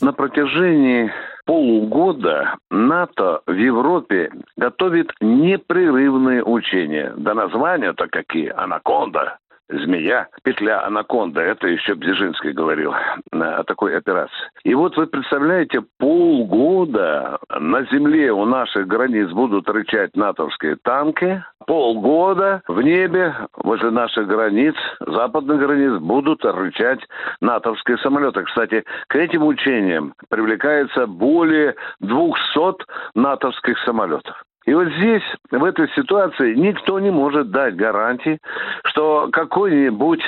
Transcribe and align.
На 0.00 0.12
протяжении 0.12 1.10
полугода 1.44 2.56
НАТО 2.70 3.40
в 3.46 3.52
Европе 3.52 4.30
готовит 4.56 5.10
непрерывные 5.20 6.44
учения. 6.44 7.12
Да 7.16 7.34
названия-то 7.34 8.06
какие? 8.06 8.50
Анаконда, 8.50 9.38
змея, 9.68 10.28
петля 10.42 10.84
анаконда, 10.84 11.40
это 11.40 11.68
еще 11.68 11.94
Бзижинский 11.94 12.52
говорил 12.52 12.94
о 13.32 13.64
такой 13.64 13.96
операции. 13.96 14.50
И 14.64 14.74
вот 14.74 14.96
вы 14.96 15.06
представляете, 15.06 15.82
полгода 15.98 17.38
на 17.50 17.84
земле 17.84 18.32
у 18.32 18.44
наших 18.44 18.86
границ 18.86 19.30
будут 19.30 19.68
рычать 19.68 20.16
натовские 20.16 20.76
танки, 20.82 21.42
полгода 21.66 22.62
в 22.66 22.80
небе 22.80 23.34
возле 23.56 23.90
наших 23.90 24.26
границ, 24.26 24.74
западных 25.00 25.58
границ, 25.58 26.00
будут 26.00 26.44
рычать 26.44 27.00
натовские 27.40 27.98
самолеты. 27.98 28.42
Кстати, 28.44 28.84
к 29.08 29.16
этим 29.16 29.44
учениям 29.44 30.14
привлекается 30.28 31.06
более 31.06 31.74
200 32.00 32.84
натовских 33.14 33.78
самолетов. 33.80 34.42
И 34.68 34.74
вот 34.74 34.88
здесь, 34.98 35.22
в 35.50 35.64
этой 35.64 35.88
ситуации, 35.96 36.54
никто 36.54 37.00
не 37.00 37.10
может 37.10 37.50
дать 37.50 37.74
гарантии, 37.74 38.38
что 38.84 39.30
какой-нибудь 39.32 40.20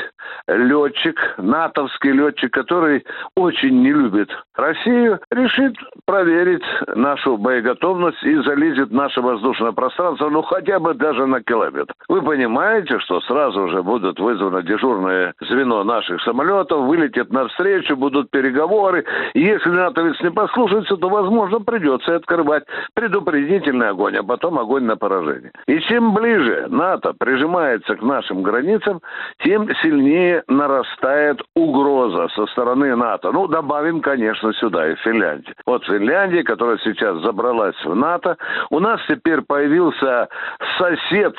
летчик, 0.48 1.16
натовский 1.36 2.12
летчик, 2.12 2.52
который 2.52 3.04
очень 3.36 3.82
не 3.82 3.92
любит 3.92 4.30
Россию, 4.54 5.20
решит 5.30 5.76
проверить 6.06 6.64
нашу 6.94 7.36
боеготовность 7.36 8.22
и 8.22 8.36
залезет 8.42 8.88
в 8.88 8.94
наше 8.94 9.20
воздушное 9.20 9.72
пространство, 9.72 10.30
ну 10.30 10.42
хотя 10.42 10.78
бы 10.78 10.94
даже 10.94 11.26
на 11.26 11.42
километр. 11.42 11.92
Вы 12.08 12.22
понимаете, 12.22 12.98
что 13.00 13.20
сразу 13.22 13.68
же 13.68 13.82
будут 13.82 14.18
вызвано 14.18 14.62
дежурное 14.62 15.34
звено 15.40 15.84
наших 15.84 16.22
самолетов, 16.22 16.86
вылетят 16.86 17.30
навстречу, 17.30 17.96
будут 17.96 18.30
переговоры. 18.30 19.04
И 19.34 19.40
если 19.40 19.70
натовец 19.70 20.20
не 20.20 20.30
послушается, 20.30 20.96
то, 20.96 21.08
возможно, 21.08 21.60
придется 21.60 22.16
открывать 22.16 22.64
предупредительный 22.94 23.90
огонь 23.90 24.16
потом 24.30 24.60
огонь 24.60 24.84
на 24.84 24.96
поражение. 24.96 25.50
И 25.66 25.80
чем 25.80 26.14
ближе 26.14 26.66
НАТО 26.68 27.12
прижимается 27.18 27.96
к 27.96 28.02
нашим 28.02 28.44
границам, 28.44 29.00
тем 29.42 29.68
сильнее 29.82 30.19
нарастает 30.48 31.40
угроза 31.54 32.28
со 32.34 32.46
стороны 32.46 32.94
НАТО. 32.96 33.32
Ну, 33.32 33.46
добавим, 33.46 34.00
конечно, 34.00 34.52
сюда 34.54 34.90
и 34.90 34.94
Финляндию. 34.96 35.54
Вот 35.66 35.84
Финляндия, 35.84 36.42
которая 36.42 36.78
сейчас 36.78 37.18
забралась 37.22 37.76
в 37.84 37.94
НАТО, 37.94 38.36
у 38.70 38.78
нас 38.78 39.00
теперь 39.08 39.42
появился 39.42 40.28
сосед 40.78 41.34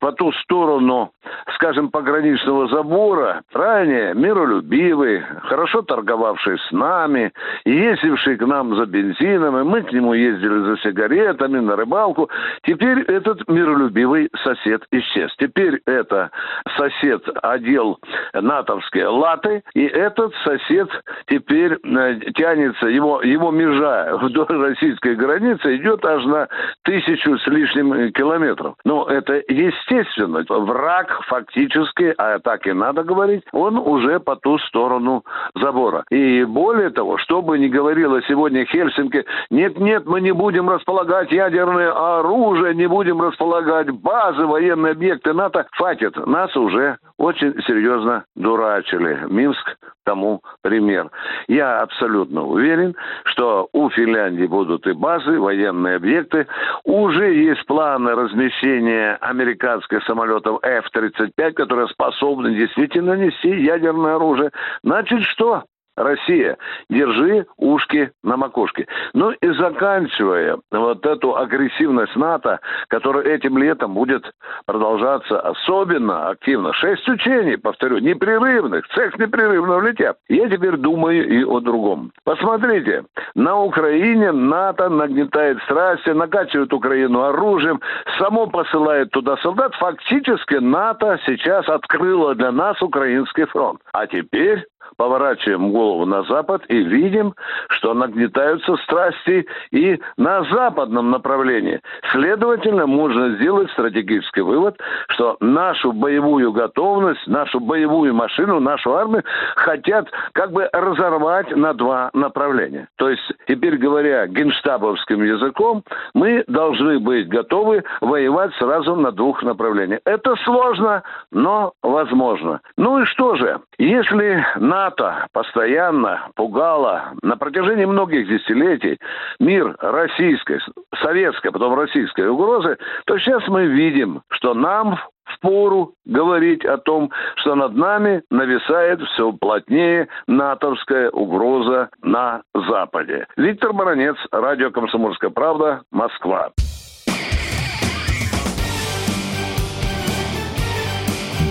по 0.00 0.12
ту 0.12 0.32
сторону, 0.32 1.12
скажем, 1.54 1.90
пограничного 1.90 2.68
забора, 2.68 3.42
ранее 3.52 4.14
миролюбивый, 4.14 5.22
хорошо 5.44 5.82
торговавший 5.82 6.58
с 6.58 6.72
нами, 6.72 7.32
ездивший 7.64 8.36
к 8.36 8.46
нам 8.46 8.76
за 8.76 8.86
бензином, 8.86 9.58
и 9.58 9.62
мы 9.62 9.82
к 9.82 9.92
нему 9.92 10.14
ездили 10.14 10.58
за 10.60 10.76
сигаретами, 10.78 11.58
на 11.58 11.76
рыбалку. 11.76 12.28
Теперь 12.62 13.00
этот 13.02 13.48
миролюбивый 13.48 14.30
сосед 14.42 14.82
исчез. 14.90 15.34
Теперь 15.38 15.80
это 15.86 16.30
сосед 16.76 17.22
одел 17.42 17.98
натовские 18.32 19.08
латы, 19.08 19.62
и 19.74 19.84
этот 19.84 20.32
сосед 20.44 20.88
теперь 21.26 21.74
э, 21.74 22.20
тянется, 22.34 22.86
его, 22.86 23.22
его 23.22 23.50
межа 23.50 24.16
вдоль 24.22 24.46
российской 24.48 25.14
границы 25.14 25.76
идет 25.76 26.04
аж 26.04 26.24
на 26.24 26.48
тысячу 26.82 27.38
с 27.38 27.46
лишним 27.46 28.12
километров. 28.12 28.74
Но 28.84 29.06
это 29.06 29.42
естественно. 29.48 30.44
Враг 30.48 31.20
фактически, 31.28 32.14
а 32.18 32.38
так 32.38 32.66
и 32.66 32.72
надо 32.72 33.02
говорить, 33.02 33.42
он 33.52 33.78
уже 33.78 34.20
по 34.20 34.36
ту 34.36 34.58
сторону 34.58 35.24
забора. 35.54 36.04
И 36.10 36.44
более 36.44 36.90
того, 36.90 37.18
что 37.18 37.42
бы 37.42 37.58
ни 37.58 37.68
говорила 37.68 38.20
сегодня 38.22 38.64
Хельсинки, 38.66 39.24
нет-нет, 39.50 40.06
мы 40.06 40.20
не 40.20 40.32
будем 40.32 40.68
располагать 40.70 41.30
ядерное 41.30 41.92
оружие, 42.18 42.74
не 42.74 42.86
будем 42.86 43.20
располагать 43.20 43.90
базы, 43.90 44.46
военные 44.46 44.92
объекты 44.92 45.32
НАТО. 45.32 45.66
Хватит, 45.72 46.16
нас 46.26 46.54
уже 46.56 46.98
очень 47.22 47.54
серьезно 47.62 48.24
дурачили. 48.34 49.26
Минск 49.30 49.76
тому 50.04 50.42
пример. 50.60 51.08
Я 51.46 51.78
абсолютно 51.78 52.42
уверен, 52.42 52.96
что 53.24 53.68
у 53.72 53.88
Финляндии 53.90 54.46
будут 54.46 54.88
и 54.88 54.92
базы, 54.92 55.38
военные 55.38 55.96
объекты. 55.96 56.48
Уже 56.82 57.32
есть 57.32 57.64
планы 57.66 58.16
размещения 58.16 59.16
американских 59.20 60.02
самолетов 60.02 60.58
F-35, 60.64 61.52
которые 61.52 61.86
способны 61.86 62.56
действительно 62.56 63.12
нести 63.12 63.50
ядерное 63.50 64.16
оружие. 64.16 64.50
Значит, 64.82 65.22
что? 65.22 65.62
Россия, 65.96 66.56
держи 66.88 67.46
ушки 67.56 68.12
на 68.22 68.36
макушке. 68.36 68.86
Ну 69.12 69.30
и 69.30 69.48
заканчивая 69.52 70.58
вот 70.70 71.04
эту 71.04 71.36
агрессивность 71.36 72.16
НАТО, 72.16 72.60
которая 72.88 73.24
этим 73.24 73.58
летом 73.58 73.94
будет 73.94 74.24
продолжаться 74.66 75.40
особенно 75.40 76.30
активно. 76.30 76.72
Шесть 76.72 77.08
учений, 77.08 77.56
повторю, 77.56 77.98
непрерывных, 77.98 78.86
цех 78.88 79.18
непрерывного 79.18 79.80
летя. 79.86 80.14
Я 80.28 80.48
теперь 80.48 80.76
думаю 80.76 81.28
и 81.28 81.44
о 81.44 81.60
другом. 81.60 82.12
Посмотрите, 82.24 83.04
на 83.34 83.60
Украине 83.60 84.32
НАТО 84.32 84.88
нагнетает 84.88 85.62
страсти, 85.64 86.10
накачивает 86.10 86.72
Украину 86.72 87.22
оружием, 87.22 87.80
само 88.18 88.46
посылает 88.46 89.10
туда 89.10 89.36
солдат. 89.38 89.74
Фактически 89.74 90.54
НАТО 90.54 91.18
сейчас 91.26 91.68
открыло 91.68 92.34
для 92.34 92.50
нас 92.50 92.80
украинский 92.80 93.44
фронт. 93.44 93.80
А 93.92 94.06
теперь 94.06 94.64
поворачиваем 94.96 95.70
голову 95.72 96.06
на 96.06 96.22
запад 96.24 96.62
и 96.68 96.82
видим, 96.82 97.34
что 97.68 97.94
нагнетаются 97.94 98.76
страсти 98.76 99.46
и 99.70 100.00
на 100.16 100.44
западном 100.44 101.10
направлении. 101.10 101.80
Следовательно, 102.12 102.86
можно 102.86 103.36
сделать 103.36 103.70
стратегический 103.72 104.42
вывод, 104.42 104.78
что 105.08 105.36
нашу 105.40 105.92
боевую 105.92 106.52
готовность, 106.52 107.26
нашу 107.26 107.60
боевую 107.60 108.14
машину, 108.14 108.60
нашу 108.60 108.94
армию 108.94 109.22
хотят 109.56 110.08
как 110.32 110.52
бы 110.52 110.68
разорвать 110.72 111.54
на 111.56 111.74
два 111.74 112.10
направления. 112.12 112.88
То 112.96 113.08
есть, 113.08 113.22
теперь 113.46 113.76
говоря 113.76 114.26
генштабовским 114.26 115.22
языком, 115.22 115.82
мы 116.14 116.44
должны 116.46 116.98
быть 116.98 117.28
готовы 117.28 117.84
воевать 118.00 118.54
сразу 118.54 118.96
на 118.96 119.12
двух 119.12 119.42
направлениях. 119.42 120.00
Это 120.04 120.36
сложно, 120.44 121.02
но 121.30 121.72
возможно. 121.82 122.60
Ну 122.76 123.02
и 123.02 123.04
что 123.06 123.36
же, 123.36 123.60
если 123.78 124.44
НАТО 124.82 125.28
постоянно 125.32 126.28
пугало 126.34 127.12
на 127.22 127.36
протяжении 127.36 127.84
многих 127.84 128.26
десятилетий 128.26 128.98
мир 129.38 129.76
российской, 129.78 130.60
советской, 131.00 131.52
потом 131.52 131.78
российской 131.78 132.28
угрозы, 132.28 132.78
то 133.06 133.16
сейчас 133.18 133.46
мы 133.46 133.66
видим, 133.66 134.22
что 134.30 134.54
нам 134.54 134.98
впору 135.24 135.92
говорить 136.04 136.64
о 136.64 136.78
том, 136.78 137.12
что 137.36 137.54
над 137.54 137.76
нами 137.76 138.22
нависает 138.30 139.00
все 139.02 139.32
плотнее 139.32 140.08
натовская 140.26 141.10
угроза 141.10 141.88
на 142.02 142.42
Западе. 142.52 143.28
Виктор 143.36 143.72
Баранец, 143.72 144.16
Радио 144.32 144.72
«Комсомольская 144.72 145.30
правда», 145.30 145.82
Москва. 145.92 146.50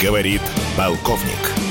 Говорит 0.01 0.41
полковник. 0.75 1.70